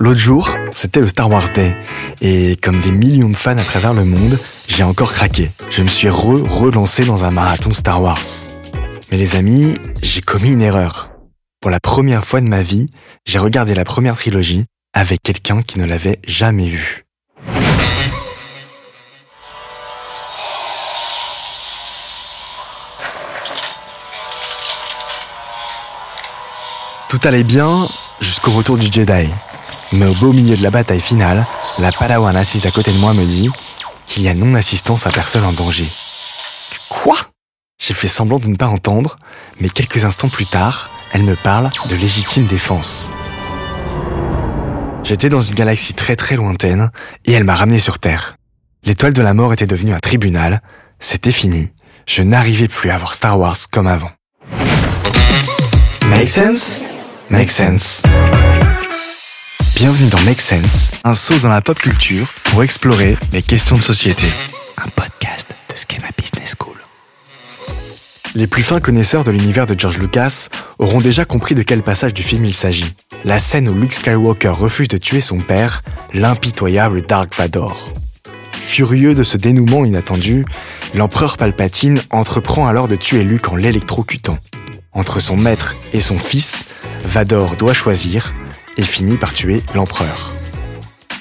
[0.00, 1.76] L'autre jour, c'était le Star Wars Day,
[2.20, 5.50] et comme des millions de fans à travers le monde, j'ai encore craqué.
[5.70, 8.22] Je me suis re-relancé dans un marathon Star Wars.
[9.10, 11.12] Mais les amis, j'ai commis une erreur.
[11.60, 12.88] Pour la première fois de ma vie,
[13.24, 17.07] j'ai regardé la première trilogie avec quelqu'un qui ne l'avait jamais vue.
[27.08, 27.88] Tout allait bien
[28.20, 29.30] jusqu'au retour du Jedi.
[29.92, 31.46] Mais au beau milieu de la bataille finale,
[31.78, 33.48] la Padawan assise à côté de moi me dit
[34.06, 35.88] qu'il y a non-assistance à personne en danger.
[36.90, 37.16] Quoi?
[37.80, 39.16] J'ai fait semblant de ne pas entendre,
[39.58, 43.12] mais quelques instants plus tard, elle me parle de légitime défense.
[45.02, 46.90] J'étais dans une galaxie très très lointaine
[47.24, 48.36] et elle m'a ramené sur Terre.
[48.84, 50.60] L'étoile de la mort était devenue un tribunal,
[50.98, 51.70] c'était fini,
[52.06, 54.10] je n'arrivais plus à voir Star Wars comme avant.
[56.10, 56.97] Make sense?
[57.30, 58.02] Make sense.
[59.76, 63.82] Bienvenue dans Make Sense, un saut dans la pop culture pour explorer les questions de
[63.82, 64.26] société.
[64.78, 66.76] Un podcast de Schema Business School.
[68.34, 70.48] Les plus fins connaisseurs de l'univers de George Lucas
[70.78, 72.94] auront déjà compris de quel passage du film il s'agit.
[73.24, 75.82] La scène où Luke Skywalker refuse de tuer son père,
[76.14, 77.92] l'impitoyable Dark Vador.
[78.52, 80.46] Furieux de ce dénouement inattendu,
[80.94, 84.38] l'empereur Palpatine entreprend alors de tuer Luke en l'électrocutant.
[84.92, 86.64] Entre son maître et son fils,
[87.04, 88.34] Vador doit choisir
[88.76, 90.32] et finit par tuer l'empereur.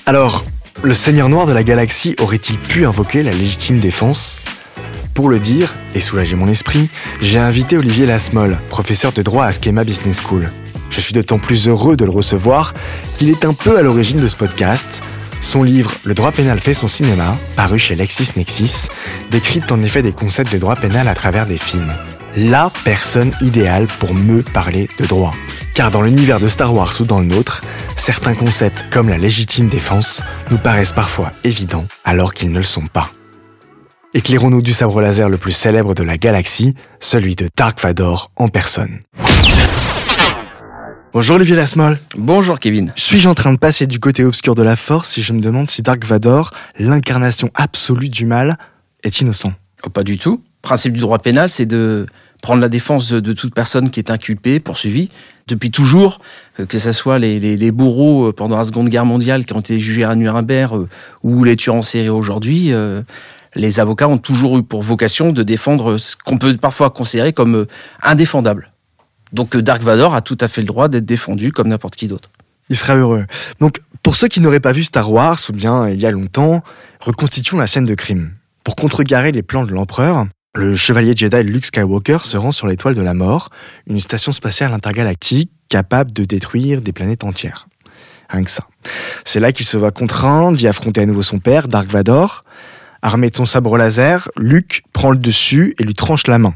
[0.05, 0.45] Alors,
[0.83, 4.41] le Seigneur Noir de la galaxie aurait-il pu invoquer la légitime défense?
[5.13, 6.89] Pour le dire et soulager mon esprit,
[7.21, 10.45] j'ai invité Olivier Lasmol, professeur de droit à Schema Business School.
[10.89, 12.73] Je suis d'autant plus heureux de le recevoir
[13.17, 15.03] qu'il est un peu à l'origine de ce podcast.
[15.41, 18.87] Son livre Le droit pénal fait son cinéma, paru chez LexisNexis,
[19.31, 21.91] décrypte en effet des concepts de droit pénal à travers des films.
[22.35, 25.33] La personne idéale pour me parler de droit.
[25.77, 27.61] Car dans l'univers de Star Wars ou dans le nôtre,
[27.95, 32.87] certains concepts comme la légitime défense nous paraissent parfois évidents alors qu'ils ne le sont
[32.87, 33.11] pas.
[34.15, 38.47] Éclairons-nous du sabre laser le plus célèbre de la galaxie, celui de Dark Vador en
[38.47, 39.01] personne.
[41.13, 41.99] Bonjour Olivier Lasmol.
[42.17, 42.91] Bonjour Kevin.
[42.95, 45.69] Suis-je en train de passer du côté obscur de la force si je me demande
[45.69, 48.57] si Dark Vador, l'incarnation absolue du mal,
[49.03, 49.53] est innocent?
[49.83, 50.41] Oh, Pas du tout.
[50.41, 52.07] Le principe du droit pénal, c'est de
[52.41, 55.09] prendre la défense de, toute personne qui est inculpée, poursuivie.
[55.47, 56.19] Depuis toujours,
[56.59, 59.79] euh, que ce soit les, bourreaux euh, pendant la Seconde Guerre mondiale qui ont été
[59.79, 60.87] jugés à Nuremberg euh,
[61.23, 62.73] ou les tueurs en série aujourd'hui,
[63.55, 67.65] les avocats ont toujours eu pour vocation de défendre ce qu'on peut parfois considérer comme
[68.03, 68.67] indéfendable.
[69.33, 72.29] Donc Dark Vador a tout à fait le droit d'être défendu comme n'importe qui d'autre.
[72.69, 73.25] Il sera heureux.
[73.59, 76.63] Donc, pour ceux qui n'auraient pas vu Star Wars, ou bien il y a longtemps,
[76.99, 78.31] reconstituons la scène de crime.
[78.63, 80.27] Pour contrecarrer les plans de l'empereur,
[80.57, 83.49] le chevalier Jedi Luke Skywalker se rend sur l'étoile de la mort,
[83.85, 87.67] une station spatiale intergalactique capable de détruire des planètes entières.
[88.29, 88.67] Rien ça.
[89.23, 92.43] C'est là qu'il se voit contraint d'y affronter à nouveau son père, Dark Vador.
[93.03, 96.55] Armé de son sabre laser, Luke prend le dessus et lui tranche la main.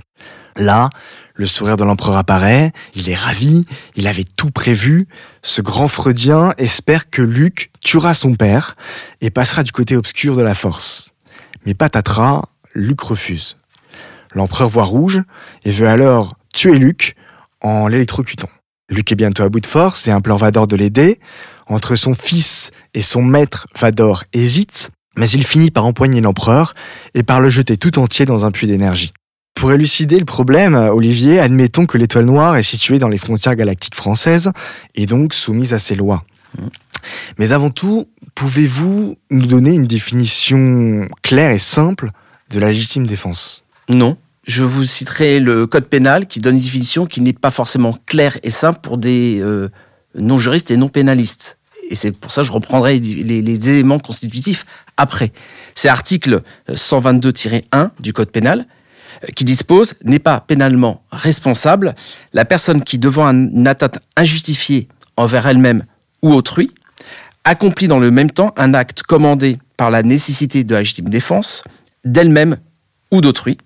[0.58, 0.90] Là,
[1.36, 5.08] le sourire de l'empereur apparaît, il est ravi, il avait tout prévu.
[5.44, 8.76] Ce grand freudien espère que Luke tuera son père
[9.22, 11.12] et passera du côté obscur de la force.
[11.66, 12.42] Mais patatras,
[12.74, 13.58] Luke refuse.
[14.34, 15.22] L'empereur voit rouge
[15.66, 17.16] et veut alors tuer Luke
[17.62, 18.50] en l'électrocutant.
[18.90, 21.20] Luke est bientôt à bout de force et implore Vador de l'aider.
[21.68, 26.74] Entre son fils et son maître, Vador hésite, mais il finit par empoigner l'empereur
[27.14, 29.14] et par le jeter tout entier dans un puits d'énergie.
[29.56, 33.96] Pour élucider le problème, Olivier, admettons que l'étoile noire est située dans les frontières galactiques
[33.96, 34.52] françaises
[34.96, 36.24] et donc soumise à ces lois.
[37.38, 42.12] Mais avant tout, pouvez-vous nous donner une définition claire et simple
[42.50, 43.66] de la légitime défense?
[43.90, 44.18] Non.
[44.48, 48.38] Je vous citerai le code pénal qui donne une définition qui n'est pas forcément claire
[48.44, 49.70] et simple pour des euh,
[50.16, 51.58] non-juristes et non-pénalistes.
[51.90, 54.66] Et c'est pour ça que je reprendrai les, éléments constitutifs
[54.98, 55.32] après.
[55.76, 58.66] C'est article 122-1 du code pénal
[59.36, 61.94] qui dispose n'est pas pénalement responsable
[62.34, 65.84] la personne qui, devant une atteinte injustifiée envers elle-même
[66.22, 66.72] ou autrui,
[67.44, 71.64] accomplit dans le même temps un acte commandé par la nécessité de la légitime défense
[72.06, 72.58] d'elle-même
[73.12, 73.58] ou d'autrui,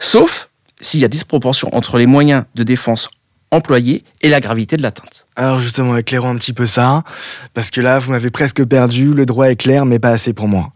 [0.00, 0.48] sauf
[0.80, 3.08] s'il y a disproportion entre les moyens de défense
[3.52, 5.26] employés et la gravité de l'atteinte.
[5.36, 7.04] Alors justement, éclairons un petit peu ça,
[7.54, 10.48] parce que là, vous m'avez presque perdu, le droit est clair, mais pas assez pour
[10.48, 10.72] moi.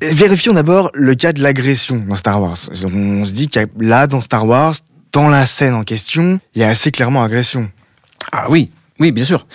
[0.00, 2.56] Vérifions d'abord le cas de l'agression dans Star Wars.
[2.84, 4.74] On se dit qu'il là, dans Star Wars,
[5.12, 7.70] dans la scène en question, il y a assez clairement agression.
[8.32, 9.46] Ah oui, oui, bien sûr.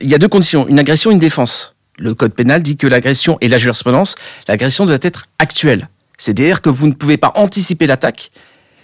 [0.00, 1.76] Il y a deux conditions, une agression et une défense.
[1.98, 4.14] Le code pénal dit que l'agression et la jurisprudence,
[4.48, 5.88] l'agression doit être actuelle.
[6.22, 8.30] C'est-à-dire que vous ne pouvez pas anticiper l'attaque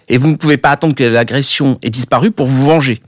[0.09, 3.01] Et vous ne pouvez pas attendre que l'agression ait disparu pour vous venger.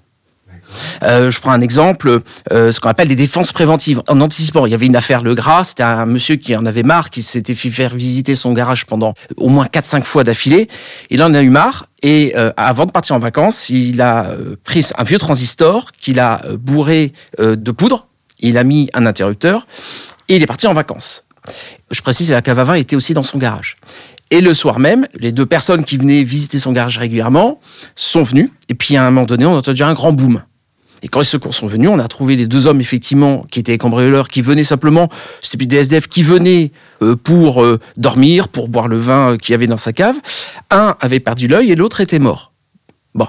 [1.02, 2.20] Euh, je prends un exemple,
[2.52, 4.02] euh, ce qu'on appelle les défenses préventives.
[4.06, 6.84] En anticipant, il y avait une affaire Le Gras, c'était un monsieur qui en avait
[6.84, 10.68] marre, qui s'était fait faire visiter son garage pendant au moins 4-5 fois d'affilée.
[11.10, 14.30] Il en a eu marre et euh, avant de partir en vacances, il a
[14.62, 18.06] pris un vieux transistor qu'il a bourré de poudre,
[18.38, 19.66] il a mis un interrupteur
[20.28, 21.24] et il est parti en vacances.
[21.90, 23.74] Je précise, la cave à vin était aussi dans son garage.
[24.30, 27.60] Et le soir même, les deux personnes qui venaient visiter son garage régulièrement
[27.96, 28.50] sont venues.
[28.68, 30.42] Et puis à un moment donné, on a entendu un grand boom.
[31.02, 33.78] Et quand les secours sont venus, on a trouvé les deux hommes, effectivement, qui étaient
[33.78, 35.08] cambrioleurs, qui venaient simplement,
[35.40, 36.72] c'était plus des SDF, qui venaient
[37.02, 40.16] euh, pour euh, dormir, pour boire le vin euh, qu'il y avait dans sa cave.
[40.70, 42.52] Un avait perdu l'œil et l'autre était mort.
[43.12, 43.26] Bon.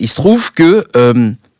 [0.00, 0.84] il se trouve que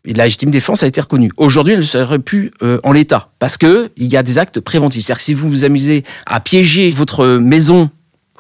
[0.05, 1.31] la légitime défense a été reconnue.
[1.37, 2.51] Aujourd'hui, elle ne serait plus
[2.83, 5.05] en l'état, parce que il y a des actes préventifs.
[5.05, 7.89] C'est-à-dire que si vous vous amusez à piéger votre maison,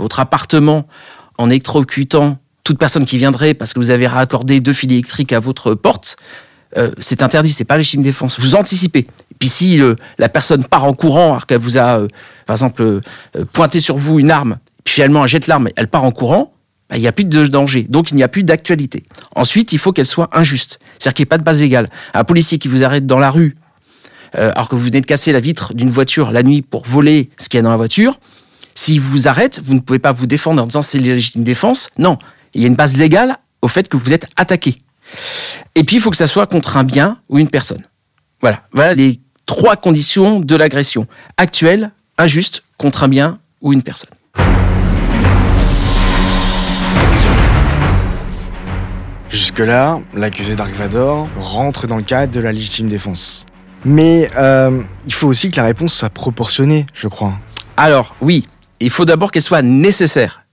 [0.01, 0.87] votre appartement,
[1.39, 5.41] en électrocutant toute personne qui viendrait parce que vous avez raccordé deux fils électriques à
[5.41, 6.17] votre porte,
[6.77, 8.39] euh, c'est interdit, c'est pas légitime défense.
[8.39, 9.01] Vous anticipez.
[9.01, 12.09] Et puis si euh, la personne part en courant alors qu'elle vous a, euh,
[12.47, 13.01] par exemple,
[13.53, 16.53] pointé sur vous une arme, puis finalement elle jette l'arme, elle part en courant,
[16.89, 19.03] bah, il n'y a plus de danger, donc il n'y a plus d'actualité.
[19.35, 21.89] Ensuite, il faut qu'elle soit injuste, c'est-à-dire qu'il n'y ait pas de base légale.
[22.15, 23.57] Un policier qui vous arrête dans la rue
[24.33, 27.49] alors que vous venez de casser la vitre d'une voiture la nuit pour voler ce
[27.49, 28.21] qu'il y a dans la voiture,
[28.81, 31.91] s'il vous arrête, vous ne pouvez pas vous défendre en disant c'est légitime défense.
[31.99, 32.17] Non,
[32.55, 34.77] il y a une base légale au fait que vous êtes attaqué.
[35.75, 37.85] Et puis, il faut que ça soit contre un bien ou une personne.
[38.41, 38.63] Voilà.
[38.73, 41.07] Voilà les trois conditions de l'agression.
[41.37, 44.09] Actuelle, injuste, contre un bien ou une personne.
[49.29, 53.45] Jusque-là, l'accusé Dark Vador rentre dans le cadre de la légitime défense.
[53.85, 57.35] Mais euh, il faut aussi que la réponse soit proportionnée, je crois.
[57.77, 58.47] Alors, oui,
[58.81, 60.45] il faut d'abord qu'elle soit nécessaire.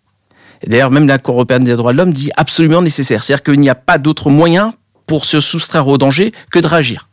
[0.66, 3.24] D'ailleurs, même la Cour européenne des droits de l'homme dit absolument nécessaire.
[3.24, 4.74] C'est-à-dire qu'il n'y a pas d'autre moyen
[5.06, 7.10] pour se soustraire au danger que de réagir.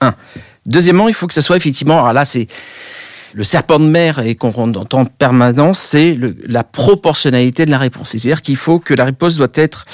[0.00, 0.14] Un.
[0.66, 2.46] Deuxièmement, il faut que ça soit effectivement, alors là, c'est
[3.34, 6.16] le serpent de mer et qu'on entend en permanence, c'est
[6.46, 8.10] la proportionnalité de la réponse.
[8.10, 9.84] C'est-à-dire qu'il faut que la réponse doit être,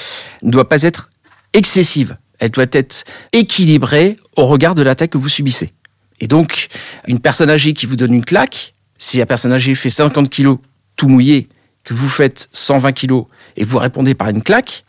[0.43, 1.09] ne doit pas être
[1.53, 2.15] excessive.
[2.39, 3.03] Elle doit être
[3.33, 5.73] équilibrée au regard de l'attaque que vous subissez.
[6.19, 6.67] Et donc,
[7.07, 10.59] une personne âgée qui vous donne une claque, si la personne âgée fait 50 kilos
[10.95, 11.49] tout mouillé,
[11.83, 13.25] que vous faites 120 kilos
[13.57, 14.85] et vous répondez par une claque,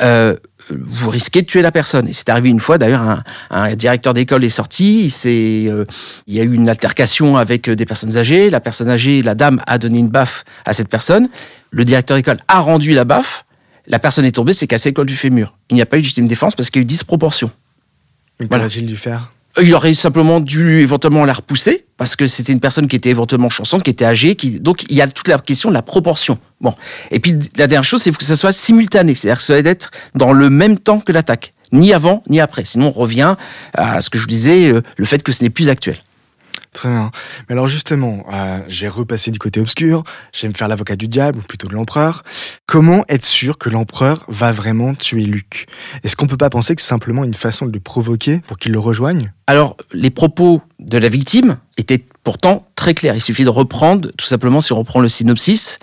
[0.00, 0.34] euh,
[0.68, 2.08] vous risquez de tuer la personne.
[2.08, 5.84] Et c'est arrivé une fois, d'ailleurs, un, un, directeur d'école est sorti, il, euh,
[6.26, 9.36] il y a eu une altercation avec euh, des personnes âgées, la personne âgée, la
[9.36, 11.28] dame a donné une baffe à cette personne,
[11.70, 13.44] le directeur d'école a rendu la baffe,
[13.86, 15.56] la personne est tombée, s'est cassé le col du fémur.
[15.70, 17.52] Il n'y a pas eu de légitime défense parce qu'il y a eu disproportion.
[18.40, 19.30] Mais qu'aurait-il dû faire?
[19.60, 23.48] Il aurait simplement dû éventuellement la repousser parce que c'était une personne qui était éventuellement
[23.48, 26.38] chansante, qui était âgée, qui donc il y a toute la question de la proportion.
[26.60, 26.74] Bon,
[27.10, 29.90] et puis la dernière chose, c'est que ça soit simultané, c'est-à-dire que ça doit être
[30.14, 32.64] dans le même temps que l'attaque, ni avant ni après.
[32.64, 33.36] Sinon, on revient
[33.74, 35.96] à ce que je disais, euh, le fait que ce n'est plus actuel.
[36.74, 37.12] Très bien.
[37.48, 41.42] Mais alors justement, euh, j'ai repassé du côté obscur, j'aime faire l'avocat du diable, ou
[41.42, 42.24] plutôt de l'empereur.
[42.66, 45.66] Comment être sûr que l'empereur va vraiment tuer Luc?
[46.02, 48.72] Est-ce qu'on peut pas penser que c'est simplement une façon de le provoquer pour qu'il
[48.72, 49.32] le rejoigne?
[49.46, 53.14] Alors, les propos de la victime étaient pourtant très clairs.
[53.14, 55.78] Il suffit de reprendre, tout simplement, si on reprend le synopsis,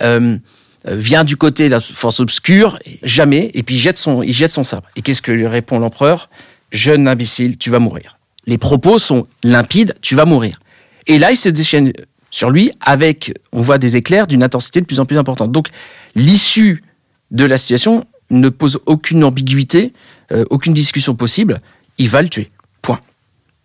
[0.00, 0.38] euh,
[0.86, 4.32] euh vient du côté de la force obscure, jamais, et puis il jette son, il
[4.32, 4.86] jette son sabre.
[4.94, 6.30] Et qu'est-ce que lui répond l'empereur?
[6.70, 8.15] Jeune imbécile, tu vas mourir
[8.46, 10.60] les propos sont limpides, tu vas mourir.
[11.06, 11.92] Et là, il se déchaîne
[12.30, 15.52] sur lui avec, on voit des éclairs d'une intensité de plus en plus importante.
[15.52, 15.68] Donc,
[16.14, 16.82] l'issue
[17.30, 19.92] de la situation ne pose aucune ambiguïté,
[20.32, 21.60] euh, aucune discussion possible.
[21.98, 22.50] Il va le tuer.
[22.82, 23.00] Point.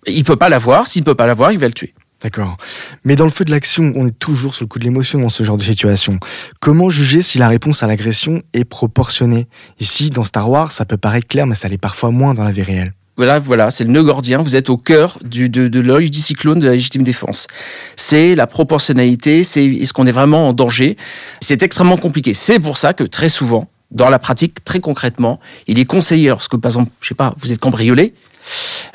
[0.07, 0.87] Il peut pas l'avoir.
[0.87, 1.93] S'il peut pas l'avoir, il va le tuer.
[2.21, 2.57] D'accord.
[3.03, 5.29] Mais dans le feu de l'action, on est toujours sur le coup de l'émotion dans
[5.29, 6.19] ce genre de situation.
[6.59, 9.47] Comment juger si la réponse à l'agression est proportionnée?
[9.79, 12.51] Ici, dans Star Wars, ça peut paraître clair, mais ça l'est parfois moins dans la
[12.51, 12.93] vie réelle.
[13.17, 14.41] Voilà, voilà, c'est le nœud gordien.
[14.41, 17.47] Vous êtes au cœur du, de, l'œil du cyclone de la légitime défense.
[17.95, 20.97] C'est la proportionnalité, c'est est-ce qu'on est vraiment en danger?
[21.41, 22.33] C'est extrêmement compliqué.
[22.33, 26.55] C'est pour ça que très souvent, dans la pratique, très concrètement, il est conseillé lorsque,
[26.57, 28.13] par exemple, je sais pas, vous êtes cambriolé,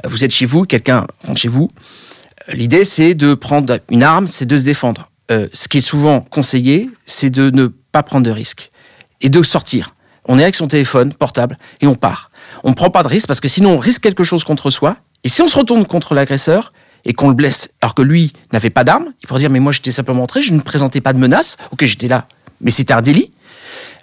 [0.09, 1.69] vous êtes chez vous, quelqu'un rentre chez vous.
[2.53, 5.11] L'idée, c'est de prendre une arme, c'est de se défendre.
[5.31, 8.71] Euh, ce qui est souvent conseillé, c'est de ne pas prendre de risques
[9.21, 9.95] et de sortir.
[10.25, 12.31] On est avec son téléphone portable et on part
[12.67, 14.97] on ne prend pas de risque parce que sinon on risque quelque chose contre soi.
[15.23, 16.73] Et si on se retourne contre l'agresseur
[17.05, 19.71] et qu'on le blesse alors que lui n'avait pas d'arme, il pourrait dire mais moi
[19.71, 21.57] j'étais simplement entré, je ne présentais pas de menace.
[21.71, 22.27] Ok, j'étais là,
[22.61, 23.33] mais c'était un délit.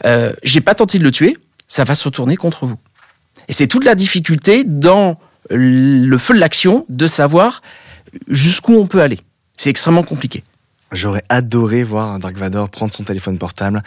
[0.05, 1.35] Euh, j'ai pas tenté de le tuer,
[1.67, 2.77] ça va se retourner contre vous.
[3.49, 7.61] Et c'est toute la difficulté dans le feu de l'action de savoir
[8.29, 9.19] jusqu'où on peut aller.
[9.57, 10.41] C'est extrêmement compliqué.
[10.93, 13.83] J'aurais adoré voir Dark Vador prendre son téléphone portable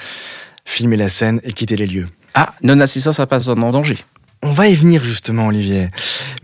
[0.67, 2.09] filmer la scène et quitter les lieux.
[2.35, 3.97] Ah, non-assistance à personne en danger.
[4.47, 5.89] On va y venir justement, Olivier.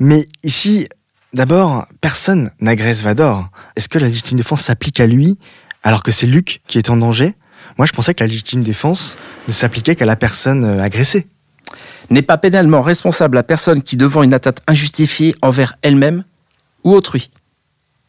[0.00, 0.88] Mais ici,
[1.34, 3.48] d'abord, personne n'agresse Vador.
[3.76, 5.38] Est-ce que la légitime défense s'applique à lui
[5.84, 7.36] alors que c'est Luc qui est en danger?
[7.78, 9.16] Moi, je pensais que la légitime défense
[9.46, 11.28] ne s'appliquait qu'à la personne euh, agressée.
[12.10, 16.24] N'est pas pénalement responsable la personne qui, devant une atteinte injustifiée envers elle-même
[16.82, 17.30] ou autrui?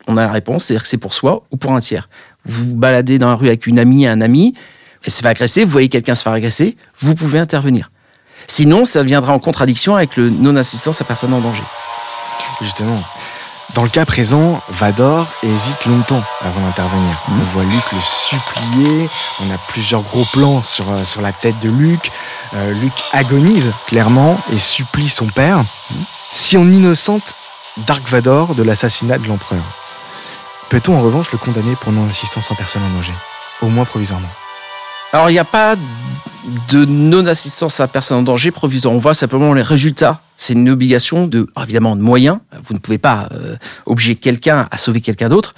[0.08, 2.10] On a la réponse, c'est-à-dire que c'est pour soi ou pour un tiers.
[2.46, 4.56] Vous vous baladez dans la rue avec une amie, un ami,
[5.04, 7.92] elle se fait agresser, vous voyez quelqu'un se faire agresser, vous pouvez intervenir.
[8.48, 11.64] Sinon, ça viendra en contradiction avec le non-assistance à personne en danger.
[12.62, 13.02] Justement,
[13.74, 17.24] dans le cas présent, Vador hésite longtemps avant d'intervenir.
[17.28, 19.10] On voit Luc le supplier,
[19.40, 22.12] on a plusieurs gros plans sur, euh, sur la tête de Luc.
[22.54, 25.64] Euh, Luc agonise clairement et supplie son père.
[26.32, 27.36] Si on innocente
[27.78, 29.64] Dark Vador de l'assassinat de l'empereur,
[30.70, 33.14] peut-on en revanche le condamner pour non-assistance en personne en danger?
[33.62, 34.30] Au moins provisoirement.
[35.13, 35.75] Alors, il n'y a pas
[36.70, 38.96] de non-assistance à personne en danger provisoire.
[38.96, 40.22] On voit simplement les résultats.
[40.38, 42.39] C'est une obligation de, évidemment, de moyens.
[42.63, 43.55] Vous ne pouvez pas euh,
[43.86, 45.53] obliger quelqu'un à sauver quelqu'un d'autre.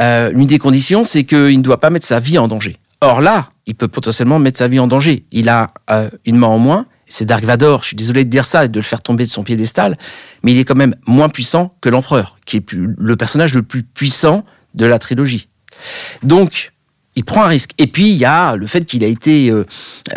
[0.00, 2.76] Euh, L'une des conditions, c'est qu'il ne doit pas mettre sa vie en danger.
[3.00, 5.24] Or là, il peut potentiellement mettre sa vie en danger.
[5.30, 6.86] Il a euh, une main en moins.
[7.06, 7.82] C'est Dark Vador.
[7.82, 9.96] Je suis désolé de dire ça et de le faire tomber de son piédestal,
[10.42, 13.84] mais il est quand même moins puissant que l'empereur, qui est le personnage le plus
[13.84, 15.48] puissant de la trilogie.
[16.24, 16.72] Donc,
[17.18, 17.72] il prend un risque.
[17.78, 19.66] Et puis, il y a le fait qu'il a été euh,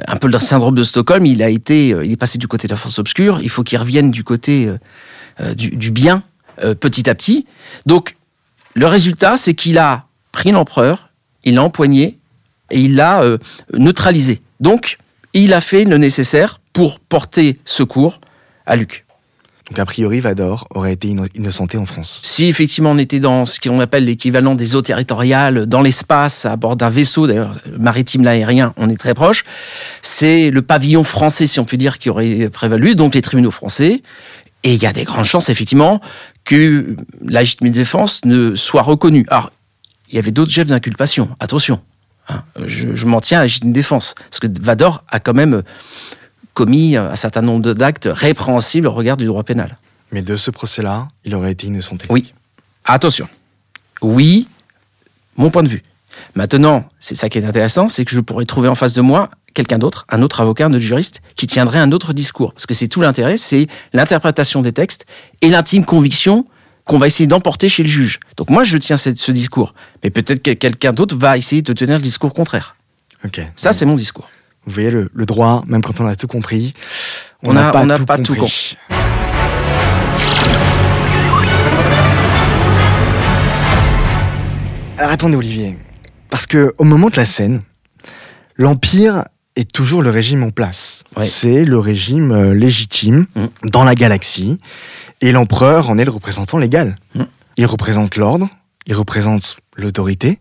[0.07, 1.25] un peu le syndrome de Stockholm.
[1.25, 3.39] Euh, il est passé du côté de la force obscure.
[3.41, 4.69] Il faut qu'il revienne du côté
[5.41, 6.23] euh, du, du bien
[6.79, 7.47] petit à petit.
[7.87, 8.15] Donc,
[8.75, 11.09] le résultat, c'est qu'il a pris l'empereur,
[11.43, 12.19] il l'a empoigné
[12.69, 13.23] et il l'a
[13.73, 14.43] neutralisé.
[14.59, 14.99] Donc,
[15.33, 18.21] il a fait le nécessaire pour porter secours
[18.67, 19.05] à Luc.
[19.71, 22.19] Donc a priori, Vador aurait été inno- innocenté en France.
[22.25, 26.57] Si effectivement on était dans ce qu'on appelle l'équivalent des eaux territoriales, dans l'espace, à
[26.57, 29.45] bord d'un vaisseau, d'ailleurs maritime, l'aérien, on est très proche,
[30.01, 34.01] c'est le pavillon français, si on peut dire, qui aurait prévalu, donc les tribunaux français.
[34.63, 36.01] Et il y a des grandes chances, effectivement,
[36.43, 39.25] que la légitime défense ne soit reconnue.
[39.29, 39.51] Alors,
[40.09, 41.79] il y avait d'autres chefs d'inculpation, attention.
[42.27, 42.43] hein.
[42.67, 44.15] je je m'en tiens à la légitime défense.
[44.29, 45.63] Parce que Vador a quand même
[46.53, 49.77] commis un certain nombre d'actes répréhensibles au regard du droit pénal.
[50.11, 52.05] Mais de ce procès-là, il aurait été innocenté.
[52.09, 52.33] Oui.
[52.83, 53.27] Attention.
[54.01, 54.47] Oui,
[55.37, 55.83] mon point de vue.
[56.35, 59.29] Maintenant, c'est ça qui est intéressant, c'est que je pourrais trouver en face de moi
[59.53, 62.53] quelqu'un d'autre, un autre avocat, un autre juriste, qui tiendrait un autre discours.
[62.53, 65.05] Parce que c'est tout l'intérêt, c'est l'interprétation des textes
[65.41, 66.45] et l'intime conviction
[66.85, 68.19] qu'on va essayer d'emporter chez le juge.
[68.37, 69.73] Donc moi, je tiens ce, discours.
[70.03, 72.75] Mais peut-être que quelqu'un d'autre va essayer de tenir le discours contraire.
[73.55, 74.29] Ça, c'est mon discours.
[74.65, 76.73] Vous voyez, le, le droit, même quand on a tout compris,
[77.43, 78.77] On n'a pas, on tout, pas tout compris.
[84.97, 85.77] Alors attendez, Olivier.
[86.29, 87.61] Parce que au moment de la scène,
[88.55, 89.25] l'Empire
[89.55, 91.03] est toujours le régime en place.
[91.17, 91.25] Ouais.
[91.25, 93.45] C'est le régime euh, légitime Mm.
[93.69, 94.59] dans la galaxie.
[95.21, 96.95] Et l'empereur en est le représentant légal.
[97.15, 97.23] Mm.
[97.57, 98.47] Il représente l'ordre,
[98.85, 100.39] il représente l'autorité.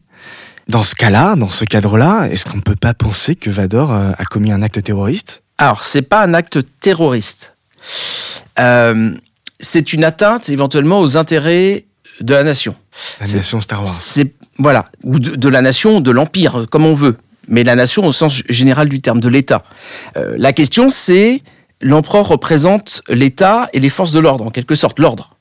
[0.68, 4.12] Dans ce cas-là, dans ce cadre-là, est-ce qu'on ne peut pas penser que Vador euh,
[4.16, 5.42] a commis un acte terroriste?
[5.58, 7.54] Alors, c'est pas un acte terroriste.
[8.58, 9.14] Euh,
[9.58, 11.86] c'est une atteinte éventuellement aux intérêts
[12.20, 12.74] de la nation.
[13.20, 13.90] La nation Star Wars.
[14.58, 17.16] Voilà, ou de, de la nation, de l'empire, comme on veut,
[17.48, 19.64] mais la nation au sens général du terme, de l'État.
[20.16, 21.42] Euh, la question, c'est
[21.80, 25.36] l'empereur représente l'État et les forces de l'ordre, en quelque sorte, l'ordre.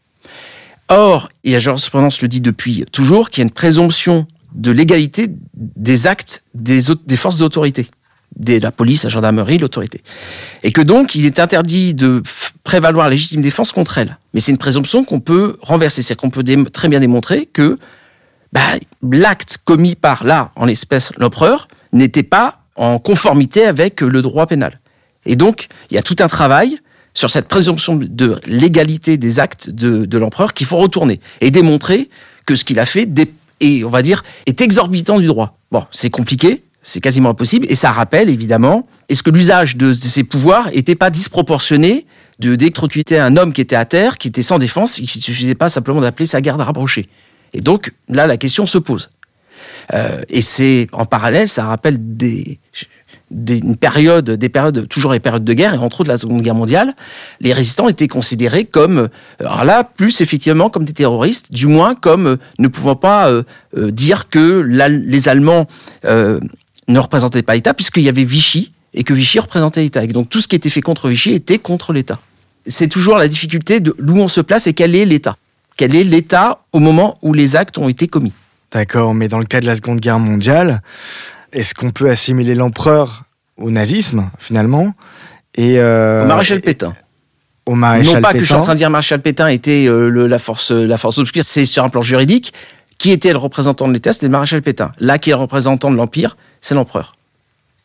[0.88, 5.28] Or, et la jurisprudence le dit depuis toujours, qu'il y a une présomption de légalité
[5.54, 6.82] des actes des,
[7.18, 7.88] forces d'autorité,
[8.36, 10.02] de la police, la gendarmerie, l'autorité.
[10.64, 12.22] Et que donc, il est interdit de
[12.64, 14.18] prévaloir légitime défense contre elle.
[14.34, 17.78] Mais c'est une présomption qu'on peut renverser, c'est-à-dire qu'on peut très bien démontrer que
[18.54, 18.62] bah,
[19.04, 24.80] l'acte commis par là, en l'espèce l'empereur, n'était pas en conformité avec le droit pénal.
[25.26, 26.80] Et donc, il y a tout un travail
[27.14, 32.10] sur cette présomption de légalité des actes de, de l'empereur qu'il faut retourner et démontrer
[32.46, 33.06] que ce qu'il a fait
[33.60, 35.60] est, on va dire, est exorbitant du droit.
[35.72, 39.94] Bon, c'est compliqué, c'est quasiment impossible, et ça rappelle évidemment, est-ce que l'usage de, de
[39.94, 42.06] ces pouvoirs n'était pas disproportionné
[42.40, 45.56] de d'électrocuter un homme qui était à terre, qui était sans défense, il ne suffisait
[45.56, 47.10] pas simplement d'appeler sa garde rapprochée.
[47.54, 49.10] Et donc, là, la question se pose.
[49.94, 52.60] Euh, et c'est en parallèle, ça rappelle des,
[53.32, 56.56] des, période, des périodes, toujours les périodes de guerre, et entre autres la Seconde Guerre
[56.56, 56.94] mondiale,
[57.42, 59.08] les résistants étaient considérés comme, euh,
[59.40, 63.44] alors là, plus effectivement comme des terroristes, du moins comme euh, ne pouvant pas euh,
[63.76, 65.68] dire que les Allemands
[66.04, 70.04] ne représentaient pas l'État, puisqu'il y avait Vichy, et que Vichy représentait l'État.
[70.04, 72.20] Et donc tout ce qui était fait contre Vichy était contre l'État.
[72.66, 75.38] C'est toujours la difficulté de d'où on se place et quel est l'État.
[75.78, 78.34] Quel est l'État au moment où les actes ont été commis.
[78.72, 80.82] D'accord, mais dans le cas de la Seconde Guerre mondiale,
[81.54, 83.24] est-ce qu'on peut assimiler l'empereur
[83.58, 84.94] au nazisme, finalement.
[85.56, 86.94] Et, euh, Au maréchal Pétain.
[87.66, 88.34] Au maréchal non pas Pétain.
[88.34, 90.98] que je suis en train de dire maréchal Pétain était euh, le- la force la
[90.98, 92.54] force obscure, c'est sur un plan juridique.
[92.98, 94.92] Qui était le représentant de l'État C'était le maréchal Pétain.
[95.00, 97.16] Là, qui est le représentant de l'Empire C'est l'empereur.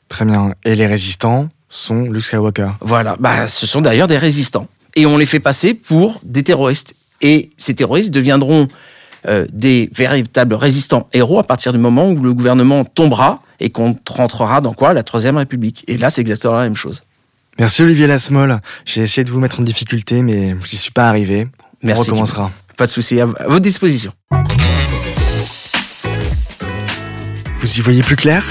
[0.09, 0.55] Très bien.
[0.65, 2.71] Et les résistants sont Luke Skywalker.
[2.81, 3.17] Voilà.
[3.21, 4.67] Bah, ce sont d'ailleurs des résistants.
[4.97, 6.95] Et on les fait passer pour des terroristes.
[7.21, 8.67] Et ces terroristes deviendront
[9.29, 13.97] euh, des véritables résistants héros à partir du moment où le gouvernement tombera et qu'on
[14.09, 14.93] rentrera dans quoi?
[14.93, 15.85] La Troisième République.
[15.89, 17.03] Et là, c'est exactement la même chose.
[17.59, 18.61] Merci Olivier Lasmol.
[18.85, 21.47] J'ai essayé de vous mettre en difficulté, mais j'y suis pas arrivé.
[21.83, 22.03] On Merci.
[22.11, 22.51] recommencera.
[22.77, 23.21] Pas de souci.
[23.21, 24.13] À à votre disposition.
[27.61, 28.45] Vous y voyez plus clair?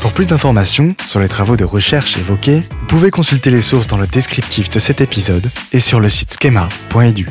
[0.00, 3.98] Pour plus d'informations sur les travaux de recherche évoqués, vous pouvez consulter les sources dans
[3.98, 7.28] le descriptif de cet épisode et sur le site schema.edu.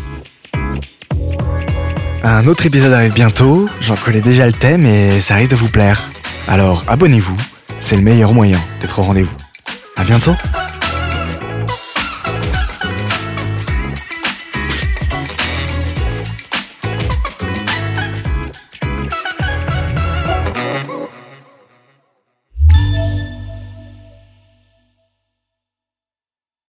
[2.24, 5.70] Un autre épisode arrive bientôt, j'en connais déjà le thème et ça risque de vous
[5.70, 6.12] plaire.
[6.48, 7.38] Alors abonnez-vous,
[7.80, 9.36] c'est le meilleur moyen d'être au rendez-vous.
[9.96, 10.36] À bientôt